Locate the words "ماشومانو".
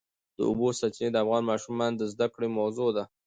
1.51-1.97